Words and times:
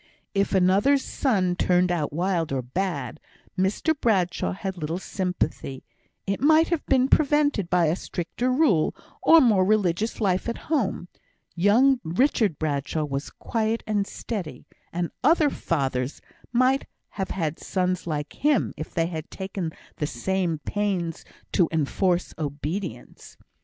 If 0.33 0.55
another's 0.55 1.03
son 1.05 1.55
turned 1.55 1.91
out 1.91 2.11
wild 2.11 2.51
or 2.51 2.63
bad, 2.63 3.19
Mr 3.55 3.93
Bradshaw 3.93 4.53
had 4.53 4.75
little 4.79 4.97
sympathy; 4.97 5.83
it 6.25 6.41
might 6.41 6.69
have 6.69 6.83
been 6.87 7.07
prevented 7.07 7.69
by 7.69 7.85
a 7.85 7.95
stricter 7.95 8.51
rule, 8.51 8.95
or 9.21 9.39
more 9.39 9.63
religious 9.63 10.19
life 10.19 10.49
at 10.49 10.57
home; 10.57 11.07
young 11.53 11.99
Richard 12.03 12.57
Bradshaw 12.57 13.03
was 13.03 13.29
quiet 13.29 13.83
and 13.85 14.07
steady, 14.07 14.65
and 14.91 15.11
other 15.23 15.51
fathers 15.51 16.19
might 16.51 16.87
have 17.09 17.29
had 17.29 17.59
sons 17.59 18.07
like 18.07 18.33
him 18.33 18.73
if 18.77 18.95
they 18.95 19.05
had 19.05 19.29
taken 19.29 19.71
the 19.97 20.07
same 20.07 20.57
pains 20.65 21.23
to 21.51 21.69
enforce 21.71 22.33
obedience. 22.39 23.37